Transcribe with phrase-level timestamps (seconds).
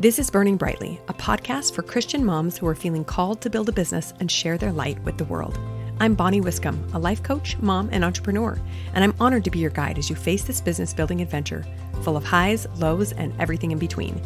[0.00, 3.68] This is Burning Brightly, a podcast for Christian moms who are feeling called to build
[3.68, 5.58] a business and share their light with the world.
[5.98, 8.58] I'm Bonnie Wiscombe, a life coach, mom, and entrepreneur,
[8.94, 11.66] and I'm honored to be your guide as you face this business building adventure
[12.00, 14.18] full of highs, lows, and everything in between.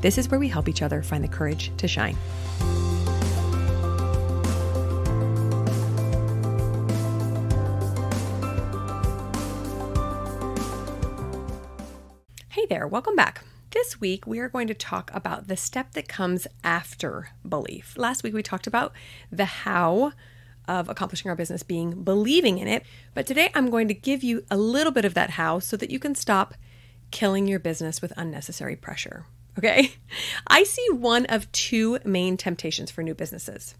[0.00, 2.16] This is where we help each other find the courage to shine.
[12.48, 13.44] Hey there, welcome back.
[13.72, 17.96] This week, we are going to talk about the step that comes after belief.
[17.96, 18.92] Last week, we talked about
[19.30, 20.12] the how
[20.66, 22.84] of accomplishing our business being believing in it.
[23.14, 25.90] But today, I'm going to give you a little bit of that how so that
[25.90, 26.54] you can stop
[27.12, 29.26] killing your business with unnecessary pressure.
[29.56, 29.92] Okay?
[30.48, 33.76] I see one of two main temptations for new businesses.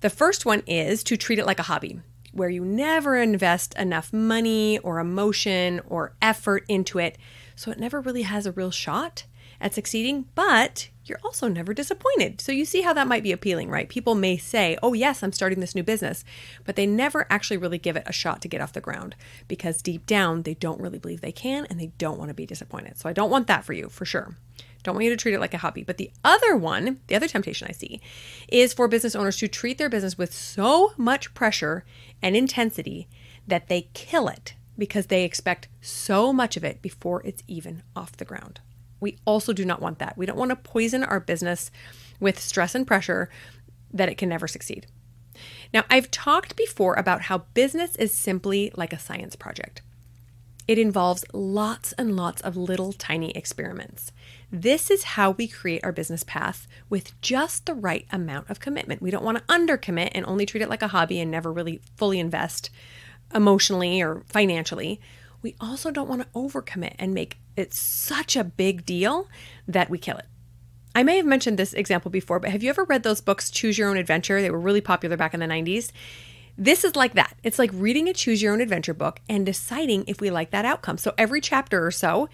[0.00, 4.12] The first one is to treat it like a hobby where you never invest enough
[4.12, 7.16] money or emotion or effort into it
[7.56, 9.24] so it never really has a real shot
[9.60, 12.40] at succeeding, but you're also never disappointed.
[12.40, 13.88] So you see how that might be appealing, right?
[13.88, 16.24] People may say, Oh, yes, I'm starting this new business,
[16.64, 19.16] but they never actually really give it a shot to get off the ground
[19.48, 22.46] because deep down, they don't really believe they can and they don't want to be
[22.46, 22.98] disappointed.
[22.98, 24.36] So I don't want that for you, for sure.
[24.82, 25.82] Don't want you to treat it like a hobby.
[25.82, 28.00] But the other one, the other temptation I see,
[28.48, 31.84] is for business owners to treat their business with so much pressure
[32.22, 33.08] and intensity
[33.46, 38.16] that they kill it because they expect so much of it before it's even off
[38.16, 38.60] the ground.
[39.00, 40.16] We also do not want that.
[40.16, 41.70] We don't want to poison our business
[42.20, 43.28] with stress and pressure
[43.92, 44.86] that it can never succeed.
[45.72, 49.82] Now, I've talked before about how business is simply like a science project.
[50.66, 54.12] It involves lots and lots of little tiny experiments.
[54.50, 59.02] This is how we create our business path with just the right amount of commitment.
[59.02, 61.80] We don't want to undercommit and only treat it like a hobby and never really
[61.96, 62.70] fully invest
[63.34, 65.00] emotionally or financially,
[65.42, 69.28] we also don't want to overcommit and make it such a big deal
[69.66, 70.26] that we kill it.
[70.94, 73.78] I may have mentioned this example before, but have you ever read those books, Choose
[73.78, 74.40] Your Own Adventure?
[74.40, 75.92] They were really popular back in the 90s.
[76.56, 77.36] This is like that.
[77.44, 80.64] It's like reading a Choose Your Own Adventure book and deciding if we like that
[80.64, 80.98] outcome.
[80.98, 82.28] So every chapter or so,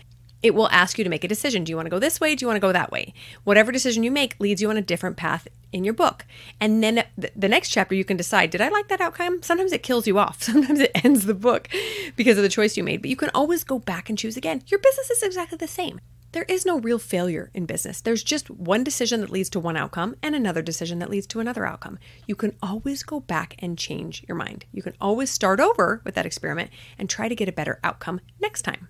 [0.44, 1.64] it will ask you to make a decision.
[1.64, 2.34] Do you want to go this way?
[2.34, 3.14] Do you want to go that way?
[3.44, 6.26] Whatever decision you make leads you on a different path in your book.
[6.60, 9.42] And then the next chapter, you can decide, did I like that outcome?
[9.42, 10.42] Sometimes it kills you off.
[10.42, 11.68] Sometimes it ends the book
[12.14, 13.00] because of the choice you made.
[13.00, 14.62] But you can always go back and choose again.
[14.66, 15.98] Your business is exactly the same.
[16.32, 18.02] There is no real failure in business.
[18.02, 21.40] There's just one decision that leads to one outcome and another decision that leads to
[21.40, 21.98] another outcome.
[22.26, 24.66] You can always go back and change your mind.
[24.72, 28.20] You can always start over with that experiment and try to get a better outcome
[28.42, 28.88] next time.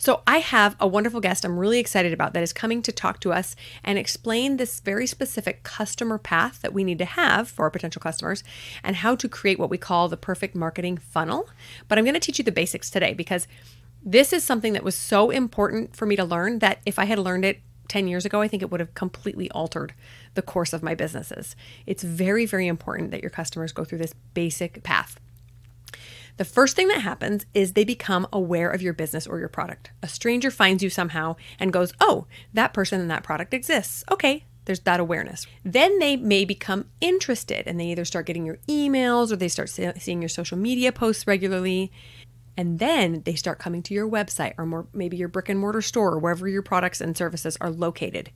[0.00, 3.18] So, I have a wonderful guest I'm really excited about that is coming to talk
[3.20, 7.64] to us and explain this very specific customer path that we need to have for
[7.64, 8.44] our potential customers
[8.84, 11.48] and how to create what we call the perfect marketing funnel.
[11.88, 13.48] But I'm going to teach you the basics today because
[14.04, 17.18] this is something that was so important for me to learn that if I had
[17.18, 19.94] learned it 10 years ago, I think it would have completely altered
[20.34, 21.56] the course of my businesses.
[21.86, 25.18] It's very, very important that your customers go through this basic path.
[26.38, 29.90] The first thing that happens is they become aware of your business or your product.
[30.04, 34.04] A stranger finds you somehow and goes, Oh, that person and that product exists.
[34.08, 35.48] Okay, there's that awareness.
[35.64, 39.68] Then they may become interested and they either start getting your emails or they start
[39.68, 41.90] seeing your social media posts regularly.
[42.58, 45.80] And then they start coming to your website or more, maybe your brick and mortar
[45.80, 48.32] store or wherever your products and services are located.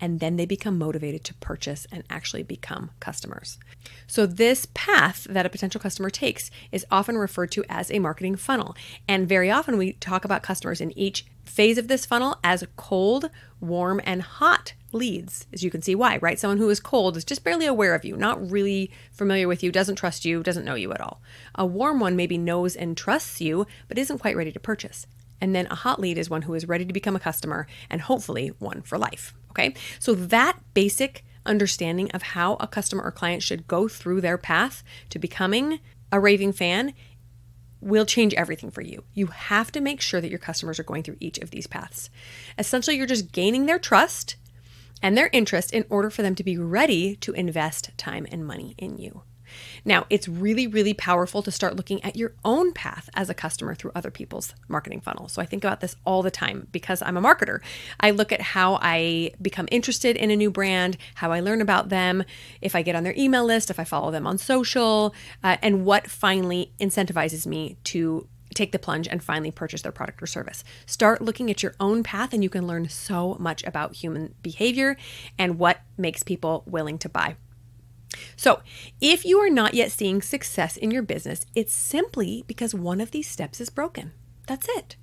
[0.00, 3.60] And then they become motivated to purchase and actually become customers.
[4.08, 8.34] So, this path that a potential customer takes is often referred to as a marketing
[8.34, 8.74] funnel.
[9.06, 13.30] And very often we talk about customers in each phase of this funnel as cold,
[13.60, 16.38] warm, and hot leads, as you can see why, right?
[16.38, 19.72] Someone who is cold is just barely aware of you, not really familiar with you,
[19.72, 21.22] doesn't trust you, doesn't know you at all.
[21.54, 25.06] A warm one maybe knows and trusts you, but isn't quite ready to purchase.
[25.40, 28.02] And then a hot lead is one who is ready to become a customer and
[28.02, 29.34] hopefully one for life.
[29.50, 29.74] Okay.
[29.98, 34.82] So that basic understanding of how a customer or client should go through their path
[35.08, 35.80] to becoming
[36.12, 36.92] a raving fan
[37.80, 39.04] will change everything for you.
[39.14, 42.10] You have to make sure that your customers are going through each of these paths.
[42.58, 44.36] Essentially, you're just gaining their trust
[45.02, 48.74] and their interest in order for them to be ready to invest time and money
[48.78, 49.22] in you.
[49.84, 53.74] Now, it's really, really powerful to start looking at your own path as a customer
[53.74, 55.28] through other people's marketing funnel.
[55.28, 57.60] So I think about this all the time because I'm a marketer.
[57.98, 61.88] I look at how I become interested in a new brand, how I learn about
[61.88, 62.24] them,
[62.60, 65.84] if I get on their email list, if I follow them on social, uh, and
[65.84, 70.64] what finally incentivizes me to take the plunge and finally purchase their product or service.
[70.86, 74.96] Start looking at your own path, and you can learn so much about human behavior
[75.38, 77.36] and what makes people willing to buy.
[78.36, 78.60] So,
[79.00, 83.12] if you are not yet seeing success in your business, it's simply because one of
[83.12, 84.12] these steps is broken.
[84.46, 84.96] That's it.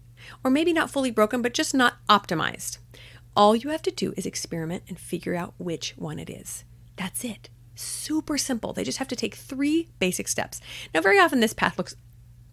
[0.43, 2.79] Or maybe not fully broken, but just not optimized.
[3.35, 6.65] All you have to do is experiment and figure out which one it is.
[6.95, 7.49] That's it.
[7.75, 8.73] Super simple.
[8.73, 10.59] They just have to take three basic steps.
[10.93, 11.95] Now, very often this path looks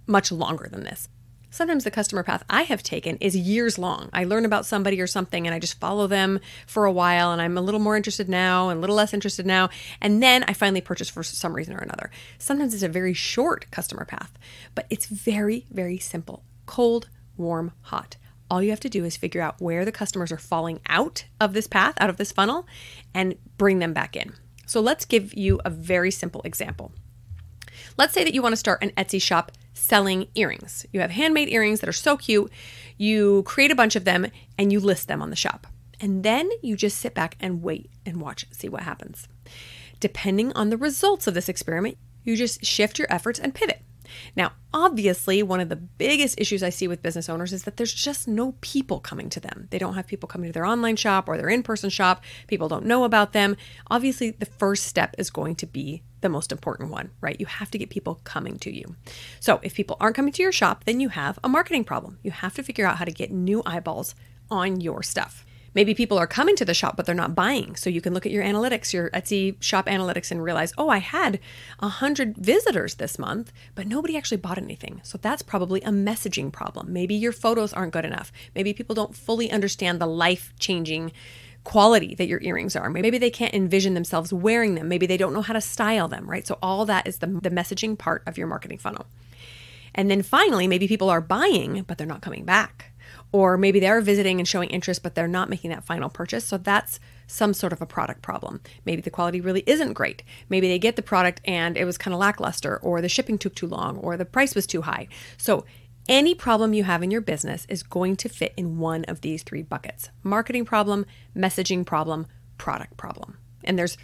[0.07, 1.09] much longer than this.
[1.55, 4.11] Sometimes the customer path I have taken is years long.
[4.13, 7.41] I learn about somebody or something and I just follow them for a while and
[7.41, 9.69] I'm a little more interested now and a little less interested now.
[10.01, 12.11] And then I finally purchase for some reason or another.
[12.39, 14.33] Sometimes it's a very short customer path,
[14.75, 18.17] but it's very, very simple cold, warm, hot.
[18.51, 21.53] All you have to do is figure out where the customers are falling out of
[21.53, 22.67] this path, out of this funnel,
[23.15, 24.35] and bring them back in.
[24.67, 26.91] So let's give you a very simple example.
[27.97, 30.87] Let's say that you want to start an Etsy shop selling earrings.
[30.93, 32.51] You have handmade earrings that are so cute.
[32.97, 34.27] You create a bunch of them
[34.57, 35.67] and you list them on the shop.
[36.01, 39.29] And then you just sit back and wait and watch, see what happens.
[40.01, 43.84] Depending on the results of this experiment, you just shift your efforts and pivot.
[44.37, 47.93] Now, obviously, one of the biggest issues I see with business owners is that there's
[47.93, 49.69] just no people coming to them.
[49.71, 52.23] They don't have people coming to their online shop or their in person shop.
[52.47, 53.57] People don't know about them.
[53.91, 57.39] Obviously, the first step is going to be the most important one, right?
[57.39, 58.97] You have to get people coming to you.
[59.41, 62.19] So, if people aren't coming to your shop, then you have a marketing problem.
[62.23, 64.15] You have to figure out how to get new eyeballs
[64.51, 65.45] on your stuff.
[65.75, 67.77] Maybe people are coming to the shop, but they're not buying.
[67.77, 70.99] So you can look at your analytics, your Etsy shop analytics, and realize, oh, I
[70.99, 71.41] had
[71.81, 75.01] 100 visitors this month, but nobody actually bought anything.
[75.03, 76.93] So that's probably a messaging problem.
[76.93, 78.33] Maybe your photos aren't good enough.
[78.55, 81.13] Maybe people don't fully understand the life changing
[81.65, 82.91] quality that your earrings are.
[82.91, 84.87] Maybe they can't envision themselves wearing them.
[84.87, 86.47] Maybe they don't know how to style them, right?
[86.47, 89.07] So all that is the, the messaging part of your marketing funnel.
[89.95, 92.93] And then finally, maybe people are buying, but they're not coming back
[93.35, 96.45] or maybe they're visiting and showing interest, but they're not making that final purchase.
[96.45, 98.61] So that's some sort of a product problem.
[98.85, 100.23] Maybe the quality really isn't great.
[100.49, 103.57] Maybe they get the product and it was kind of lackluster, or the shipping took
[103.57, 105.09] too long, or the price was too high.
[105.37, 105.65] So
[106.09, 109.43] any problem you have in your business is going to fit in one of these
[109.43, 111.05] three buckets marketing problem,
[111.37, 113.39] messaging problem, product problem.
[113.65, 113.97] And there's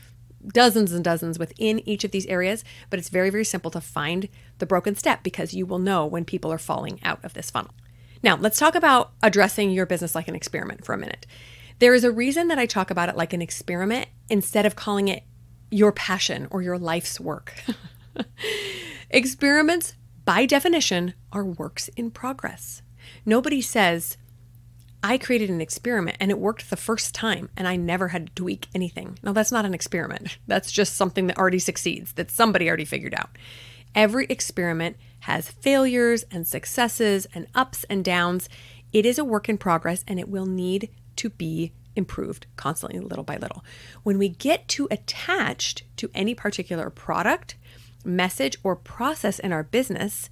[0.47, 4.29] dozens and dozens within each of these areas, but it's very, very simple to find
[4.59, 7.75] the broken step because you will know when people are falling out of this funnel.
[8.23, 11.27] Now, let's talk about addressing your business like an experiment for a minute.
[11.79, 15.09] There is a reason that I talk about it like an experiment instead of calling
[15.09, 15.23] it
[15.71, 17.55] your passion or your life's work.
[19.11, 19.95] Experiments,
[20.25, 22.83] by definition, are works in progress.
[23.25, 24.19] Nobody says,
[25.03, 28.33] I created an experiment and it worked the first time and I never had to
[28.35, 29.19] tweak anything.
[29.23, 30.37] No, that's not an experiment.
[30.47, 33.31] That's just something that already succeeds, that somebody already figured out.
[33.95, 38.49] Every experiment has failures and successes and ups and downs.
[38.93, 43.25] It is a work in progress and it will need to be improved constantly, little
[43.25, 43.65] by little.
[44.03, 47.57] When we get too attached to any particular product,
[48.05, 50.31] message, or process in our business,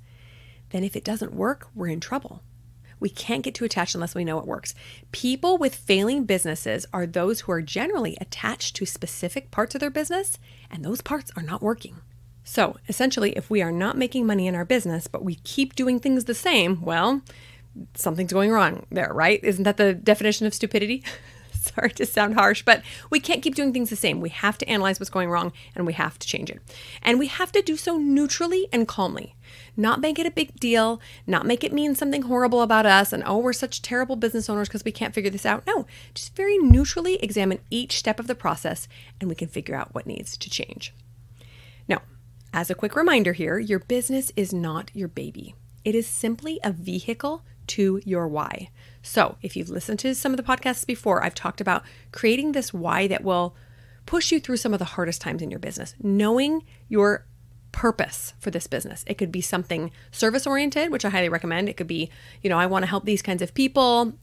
[0.71, 2.43] then if it doesn't work, we're in trouble.
[3.01, 4.75] We can't get too attached unless we know it works.
[5.13, 9.91] People with failing businesses are those who are generally attached to specific parts of their
[9.91, 10.39] business,
[10.71, 11.97] and those parts are not working.
[12.45, 16.01] So essentially, if we are not making money in our business, but we keep doing
[16.01, 17.21] things the same, well,
[17.95, 19.41] something's going wrong there, right?
[19.43, 21.05] Isn't that the definition of stupidity?
[21.75, 24.21] Sorry to sound harsh, but we can't keep doing things the same.
[24.21, 26.61] We have to analyze what's going wrong and we have to change it.
[27.03, 29.35] And we have to do so neutrally and calmly.
[29.77, 33.23] Not make it a big deal, not make it mean something horrible about us and,
[33.27, 35.67] oh, we're such terrible business owners because we can't figure this out.
[35.67, 38.89] No, just very neutrally examine each step of the process
[39.21, 40.95] and we can figure out what needs to change.
[41.89, 42.03] Now,
[42.53, 45.55] as a quick reminder here, your business is not your baby.
[45.85, 48.71] It is simply a vehicle to your why.
[49.03, 52.75] So, if you've listened to some of the podcasts before, I've talked about creating this
[52.75, 53.57] why that will
[54.07, 57.27] push you through some of the hardest times in your business, knowing your
[57.73, 59.05] purpose for this business.
[59.07, 61.69] It could be something service oriented, which I highly recommend.
[61.69, 62.11] It could be,
[62.43, 64.15] you know, I want to help these kinds of people.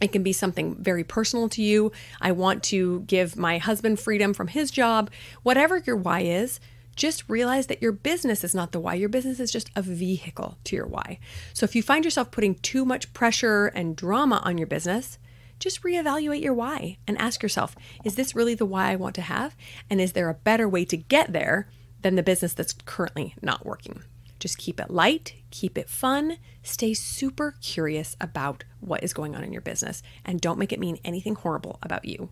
[0.00, 1.92] It can be something very personal to you.
[2.20, 5.10] I want to give my husband freedom from his job.
[5.42, 6.60] Whatever your why is,
[6.94, 8.94] just realize that your business is not the why.
[8.94, 11.18] Your business is just a vehicle to your why.
[11.52, 15.18] So if you find yourself putting too much pressure and drama on your business,
[15.58, 19.22] just reevaluate your why and ask yourself, is this really the why I want to
[19.22, 19.56] have?
[19.88, 21.68] And is there a better way to get there
[22.02, 24.02] than the business that's currently not working?
[24.40, 29.42] Just keep it light, keep it fun, stay super curious about what is going on
[29.42, 32.28] in your business, and don't make it mean anything horrible about you.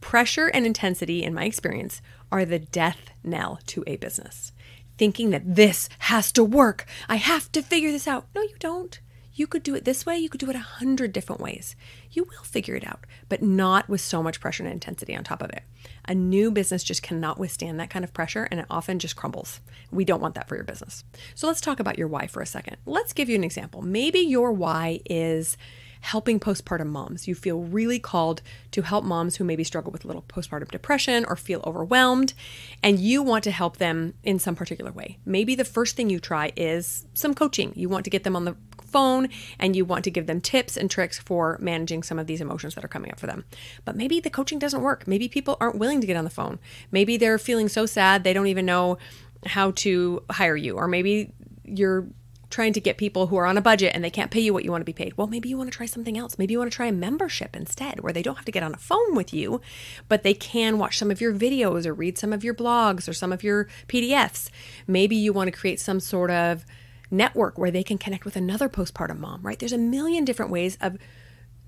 [0.00, 2.00] Pressure and intensity, in my experience,
[2.32, 4.52] are the death knell to a business.
[4.98, 8.26] Thinking that this has to work, I have to figure this out.
[8.34, 9.00] No, you don't.
[9.32, 11.76] You could do it this way, you could do it a hundred different ways.
[12.10, 15.42] You will figure it out, but not with so much pressure and intensity on top
[15.42, 15.62] of it.
[16.06, 19.60] A new business just cannot withstand that kind of pressure and it often just crumbles.
[19.90, 21.04] We don't want that for your business.
[21.34, 22.76] So let's talk about your why for a second.
[22.84, 23.80] Let's give you an example.
[23.80, 25.56] Maybe your why is
[26.00, 27.28] helping postpartum moms.
[27.28, 28.42] You feel really called
[28.72, 32.34] to help moms who maybe struggle with a little postpartum depression or feel overwhelmed,
[32.82, 35.18] and you want to help them in some particular way.
[35.24, 37.72] Maybe the first thing you try is some coaching.
[37.76, 38.56] You want to get them on the
[38.90, 39.28] phone
[39.58, 42.74] and you want to give them tips and tricks for managing some of these emotions
[42.74, 43.44] that are coming up for them.
[43.84, 45.06] But maybe the coaching doesn't work.
[45.06, 46.58] Maybe people aren't willing to get on the phone.
[46.90, 48.98] Maybe they're feeling so sad they don't even know
[49.46, 51.32] how to hire you, or maybe
[51.64, 52.06] you're
[52.50, 54.64] trying to get people who are on a budget and they can't pay you what
[54.64, 55.16] you want to be paid.
[55.16, 56.36] Well, maybe you want to try something else.
[56.36, 58.74] Maybe you want to try a membership instead where they don't have to get on
[58.74, 59.60] a phone with you,
[60.08, 63.12] but they can watch some of your videos or read some of your blogs or
[63.12, 64.50] some of your PDFs.
[64.86, 66.64] Maybe you want to create some sort of
[67.10, 69.58] network where they can connect with another postpartum mom, right?
[69.58, 70.98] There's a million different ways of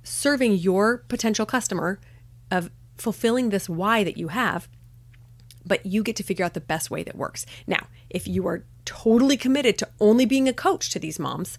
[0.03, 2.01] serving your potential customer,
[2.51, 4.69] of fulfilling this why that you have
[5.65, 7.47] but you get to figure out the best way that works.
[7.67, 11.59] Now, if you are totally committed to only being a coach to these moms,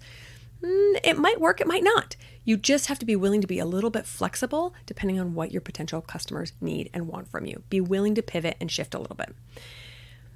[0.61, 2.15] mm, it might work, it might not.
[2.45, 5.51] You just have to be willing to be a little bit flexible depending on what
[5.51, 7.63] your potential customers need and want from you.
[7.69, 9.33] Be willing to pivot and shift a little bit.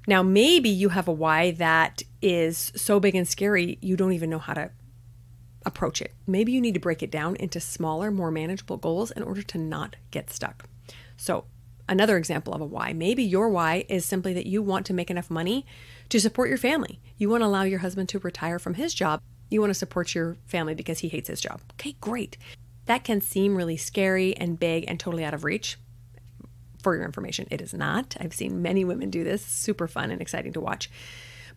[0.06, 4.30] Now, maybe you have a why that is so big and scary, you don't even
[4.30, 4.70] know how to
[5.66, 6.14] approach it.
[6.26, 9.58] Maybe you need to break it down into smaller, more manageable goals in order to
[9.58, 10.64] not get stuck.
[11.18, 11.44] So,
[11.88, 12.92] another example of a why.
[12.92, 15.66] Maybe your why is simply that you want to make enough money
[16.08, 17.00] to support your family.
[17.16, 19.20] You want to allow your husband to retire from his job.
[19.50, 21.60] You want to support your family because he hates his job.
[21.72, 22.36] Okay, great.
[22.86, 25.78] That can seem really scary and big and totally out of reach.
[26.82, 28.16] For your information, it is not.
[28.20, 29.44] I've seen many women do this.
[29.44, 30.90] Super fun and exciting to watch.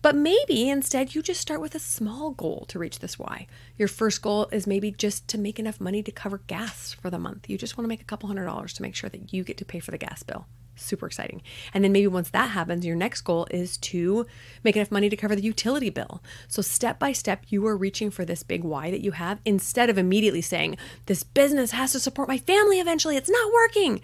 [0.02, 3.46] But maybe instead you just start with a small goal to reach this why.
[3.78, 7.20] Your first goal is maybe just to make enough money to cover gas for the
[7.20, 7.50] month.
[7.50, 9.58] You just want to make a couple hundred dollars to make sure that you get
[9.58, 10.48] to pay for the gas bill.
[10.76, 11.44] Super exciting.
[11.74, 14.26] And then maybe once that happens, your next goal is to
[14.64, 16.24] make enough money to cover the utility bill.
[16.48, 19.90] So, step by step, you are reaching for this big why that you have instead
[19.90, 23.18] of immediately saying, This business has to support my family eventually.
[23.18, 24.02] It's not working.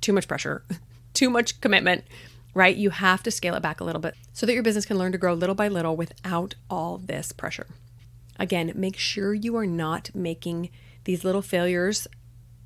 [0.00, 0.64] Too much pressure,
[1.14, 2.04] too much commitment
[2.54, 2.76] right?
[2.76, 5.12] You have to scale it back a little bit so that your business can learn
[5.12, 7.66] to grow little by little without all this pressure.
[8.38, 10.70] Again, make sure you are not making
[11.04, 12.08] these little failures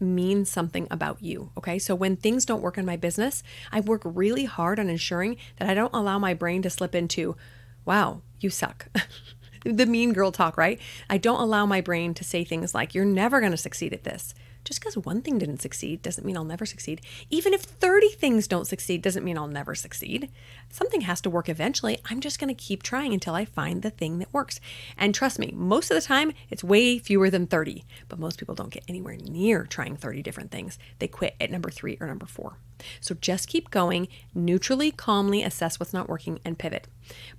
[0.00, 1.50] mean something about you.
[1.56, 1.78] Okay.
[1.78, 3.42] So when things don't work in my business,
[3.72, 7.36] I work really hard on ensuring that I don't allow my brain to slip into,
[7.84, 8.88] wow, you suck.
[9.64, 10.80] the mean girl talk, right?
[11.10, 14.04] I don't allow my brain to say things like, you're never going to succeed at
[14.04, 14.34] this.
[14.68, 17.00] Just because one thing didn't succeed doesn't mean I'll never succeed.
[17.30, 20.28] Even if 30 things don't succeed doesn't mean I'll never succeed.
[20.68, 22.00] Something has to work eventually.
[22.10, 24.60] I'm just going to keep trying until I find the thing that works.
[24.98, 28.54] And trust me, most of the time it's way fewer than 30, but most people
[28.54, 30.78] don't get anywhere near trying 30 different things.
[30.98, 32.58] They quit at number three or number four.
[33.00, 36.86] So just keep going, neutrally, calmly assess what's not working, and pivot.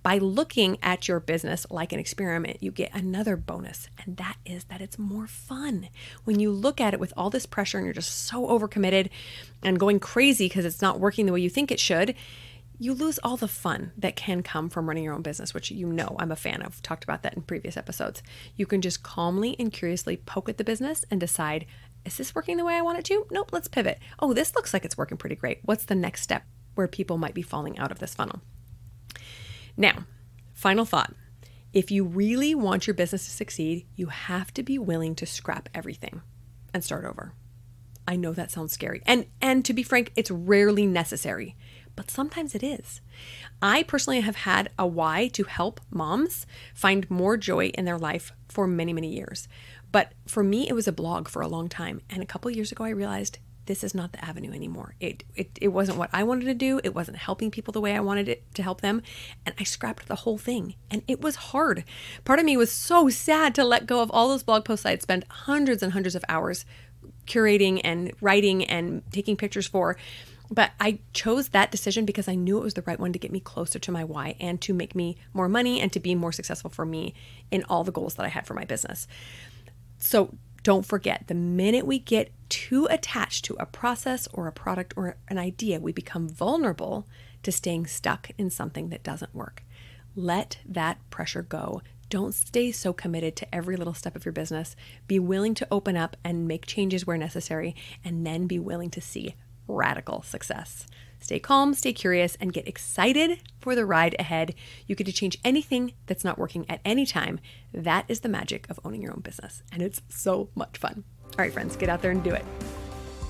[0.02, 4.66] By looking at your business like an experiment, you get another bonus, and that is
[4.66, 5.90] that it's more fun.
[6.24, 9.10] When you look at it with all this pressure and you're just so overcommitted
[9.64, 12.16] and going crazy because it's not working the way you think it should,
[12.82, 15.86] you lose all the fun that can come from running your own business, which you
[15.86, 16.82] know I'm a fan of.
[16.82, 18.24] Talked about that in previous episodes.
[18.56, 21.66] You can just calmly and curiously poke at the business and decide
[22.10, 23.28] is this working the way I want it to?
[23.30, 24.00] Nope, let's pivot.
[24.18, 25.60] Oh, this looks like it's working pretty great.
[25.64, 28.42] What's the next step where people might be falling out of this funnel?
[29.78, 30.06] Now,
[30.54, 31.14] final thought.
[31.72, 35.70] If you really want your business to succeed, you have to be willing to scrap
[35.76, 36.24] everything
[36.74, 37.34] and start over.
[38.08, 39.04] I know that sounds scary.
[39.06, 41.56] And and to be frank, it's rarely necessary,
[41.96, 43.02] but sometimes it is.
[43.62, 48.32] I personally have had a why to help moms find more joy in their life
[48.48, 49.48] for many, many years.
[49.92, 52.02] But for me, it was a blog for a long time.
[52.10, 54.96] And a couple years ago, I realized this is not the avenue anymore.
[55.00, 56.82] It, it, it wasn't what I wanted to do.
[56.84, 59.04] It wasn't helping people the way I wanted it to help them.
[59.46, 60.74] And I scrapped the whole thing.
[60.90, 61.84] And it was hard.
[62.26, 64.92] Part of me was so sad to let go of all those blog posts I
[64.92, 66.66] had spent hundreds and hundreds of hours
[67.28, 69.98] curating and writing and taking pictures for.
[70.52, 73.32] But I chose that decision because I knew it was the right one to get
[73.32, 76.32] me closer to my why and to make me more money and to be more
[76.32, 77.14] successful for me
[77.52, 79.08] in all the goals that I had for my business.
[80.00, 84.94] So don't forget, the minute we get too attached to a process or a product
[84.98, 87.08] or an idea, we become vulnerable
[87.44, 89.64] to staying stuck in something that doesn't work.
[90.16, 91.82] Let that pressure go.
[92.10, 94.76] Don't stay so committed to every little step of your business.
[95.08, 99.02] Be willing to open up and make changes where necessary, and then be willing to
[99.02, 99.36] see
[99.70, 100.86] radical success.
[101.22, 104.56] Stay calm, stay curious, and get excited for the ride ahead.
[104.88, 107.40] You get to change anything that's not working at any time.
[107.74, 111.04] That is the magic of owning your own business, and it's so much fun.
[111.26, 112.46] All right, friends, get out there and do it.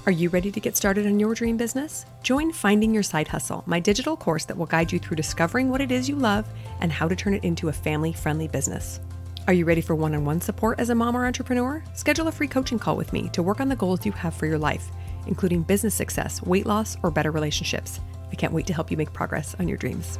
[0.05, 2.05] Are you ready to get started on your dream business?
[2.23, 5.81] Join Finding Your Side Hustle, my digital course that will guide you through discovering what
[5.81, 6.47] it is you love
[6.79, 9.01] and how to turn it into a family friendly business.
[9.47, 11.83] Are you ready for one on one support as a mom or entrepreneur?
[11.93, 14.45] Schedule a free coaching call with me to work on the goals you have for
[14.45, 14.89] your life,
[15.29, 18.01] including business success, weight loss, or better relationships.
[18.31, 20.19] I can't wait to help you make progress on your dreams.